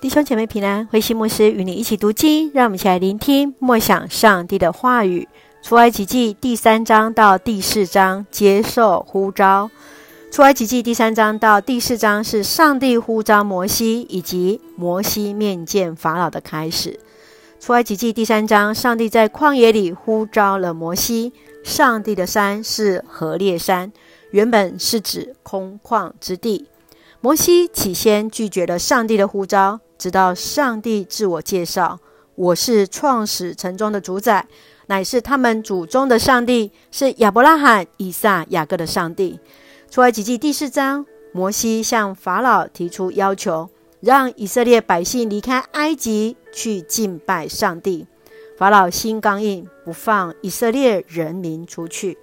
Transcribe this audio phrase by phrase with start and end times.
[0.00, 5.28] 弟兄姐妹平安，慧馨牧师与你一起读经，让我们一起来聆听默想上帝的话语。
[5.62, 9.70] 出埃及记第三章到第四章，接受呼召。
[10.30, 16.98] 出埃及记第三章到第四章是上帝呼召摩西以及摩西面见法老的开始。
[17.60, 21.34] 出埃及记第三章，上帝在旷野里呼召了摩西。
[21.62, 23.92] 上帝的山是何烈山，
[24.30, 26.68] 原本是指空旷之地。
[27.22, 29.80] 摩西起先拒绝了上帝的呼召。
[29.98, 32.00] 直到上帝自我介绍
[32.34, 34.48] ：“我是创始城中的主宰，
[34.86, 39.38] 乃是他们祖宗的上帝，是亚伯拉罕、以撒、雅各的上帝。”
[39.90, 43.68] 出埃及记第四章，摩西向法老提出要求，
[44.00, 48.06] 让以色列百姓离开埃及去敬拜上帝。
[48.56, 52.16] 法老心刚硬，不放以色列人民出去。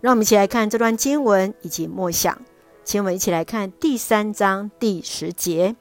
[0.00, 2.40] 让我们一起来看这段经文以及默想，
[2.84, 5.76] 请我们一起来看第三章第十节。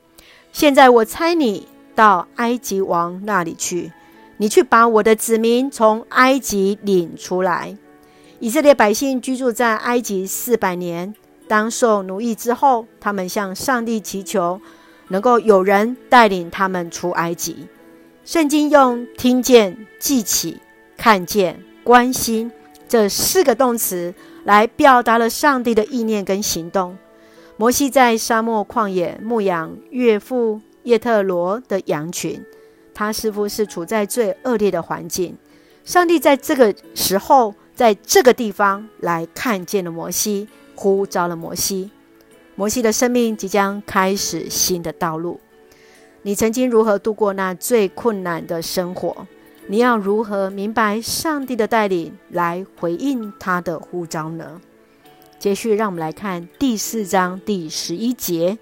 [0.51, 3.91] 现在我差你到埃及王那里去，
[4.37, 7.77] 你去把我的子民从埃及领出来。
[8.39, 11.13] 以色列百姓居住在埃及四百年，
[11.47, 14.59] 当受奴役之后，他们向上帝祈求，
[15.09, 17.67] 能够有人带领他们出埃及。
[18.25, 20.59] 圣经用听见、记起、
[20.97, 22.51] 看见、关心
[22.91, 26.97] 这四个动词来表达了上帝的意念跟行动。
[27.55, 32.45] 摩西在沙漠旷野牧养岳父叶特罗的羊群，
[32.93, 35.37] 他似乎是处在最恶劣的环境。
[35.85, 41.91] 上帝在这个时候，在这个地方来看见了摩西，呼召了摩西。
[42.55, 45.39] 摩西的生命即将开始新的道路。
[46.23, 49.25] 你曾经如何度过那最困难的生活？
[49.71, 54.59] 你要如何明白上帝的带领，来回应他的呼召呢？
[55.39, 58.57] 接续，让我们来看第四章第十一节：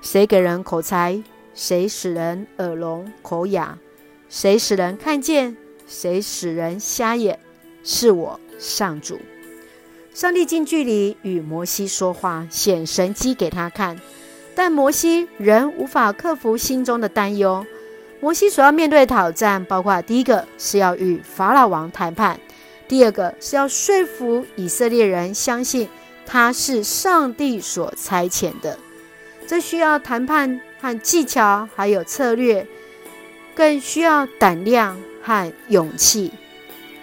[0.00, 1.20] 谁给人口才？
[1.52, 3.76] 谁使人耳聋口哑？
[4.28, 5.56] 谁使人看见？
[5.84, 7.40] 谁使人瞎眼？
[7.82, 9.18] 是我上主。
[10.14, 14.00] 上帝近距离与摩西说话，显神迹给他看，
[14.54, 17.66] 但摩西仍无法克服心中的担忧。
[18.20, 22.38] 摩西所要面对的挑战，包括第一个是要与法老王谈判，
[22.88, 25.88] 第二个是要说服以色列人相信。
[26.28, 28.76] 他是上帝所差遣的，
[29.46, 32.66] 这需要谈判和技巧，还有策略，
[33.54, 36.32] 更需要胆量和勇气。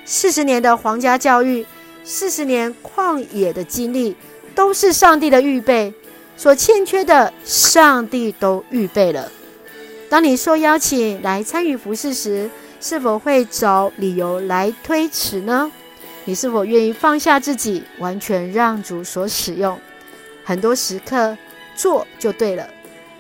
[0.04, 1.66] 四十年的皇家教育，
[2.04, 4.14] 四十年旷野的经历，
[4.54, 5.94] 都是上帝的预备。
[6.36, 9.32] 所欠缺的，上帝都预备了。
[10.14, 12.48] 当你受邀请来参与服事时，
[12.80, 15.72] 是否会找理由来推迟呢？
[16.26, 19.76] 你是否愿意放下自己，完全让主所使用？
[20.44, 21.36] 很多时刻
[21.76, 22.70] 做就对了，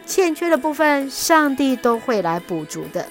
[0.05, 3.03] 欠缺的部分，上帝都会来补足的。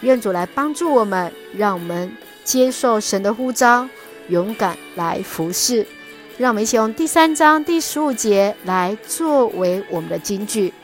[0.00, 3.88] 愿主来帮助我们，让我们接受神的呼召，
[4.26, 5.86] 勇敢来服侍。
[6.36, 10.74] 让我们一起用第三章第十五节来作为我们的金句：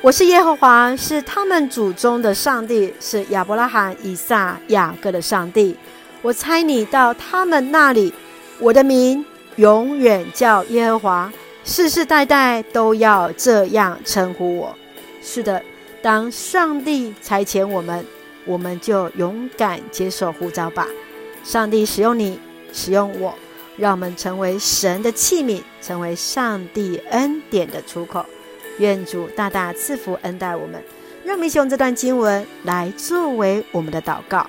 [0.00, 5.76] 我是耶和华，是他们祖宗的上帝，是亚伯拉罕、以撒、雅各的上帝。
[6.22, 8.14] 我差你到他们那里，
[8.60, 9.24] 我的名
[9.56, 11.32] 永远叫耶和华，
[11.64, 14.72] 世世代代都要这样称呼我。
[15.20, 15.60] 是的，
[16.00, 18.06] 当上帝差遣我们，
[18.44, 20.86] 我们就勇敢接受呼召吧。
[21.42, 22.38] 上帝使用你，
[22.72, 23.34] 使用我，
[23.76, 28.24] 让我们成为神的器皿，成为上帝恩典的出口。
[28.78, 30.82] 愿主大大赐福恩待我们。
[31.24, 34.46] 让我们用这段经文来作为我们的祷告。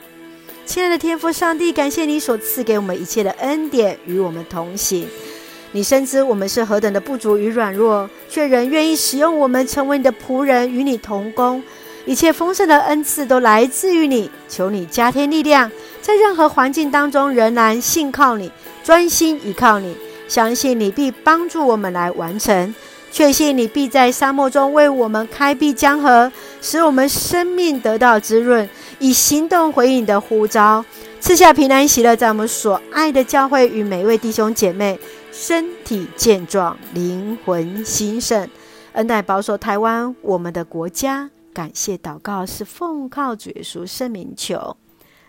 [0.65, 5.07] 亲爱的天父上帝，感谢你所赐给我们一切的恩典，与我们同行。
[5.71, 11.61] 你深知我们是何等的不足与软弱，却仍愿意使用我们成为你的仆人，与你同工。
[12.05, 15.69] 一切丰盛的恩赐都来自于你，求你加添力量，
[16.01, 18.51] 在任何环境当中仍然信靠你，
[18.83, 19.95] 专心依靠你，
[20.27, 22.73] 相信你必帮助我们来完成。
[23.11, 28.69] 确信你必在沙漠中为我们开辟江河，使我们生命得到滋润，
[28.99, 30.85] 以行动回应你的呼召，
[31.19, 34.99] 赐下平安喜乐，在我们所爱的教会与每位弟兄姐妹
[35.31, 38.47] 身体健壮，灵魂兴盛，
[38.93, 41.29] 恩待保守台湾我们的国家。
[41.51, 44.77] 感谢祷告是奉靠主耶稣圣名求，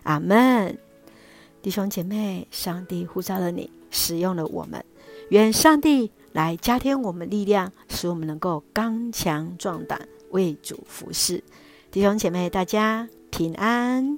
[0.03, 0.77] 阿门。
[1.61, 4.85] 弟兄姐妹，上帝呼召了你，使用了我们，
[5.29, 6.11] 愿上帝。
[6.31, 11.43] 来加添我们力量，使我们能够刚强壮胆，为主服侍。
[11.91, 14.17] 弟兄姐妹，大家平安。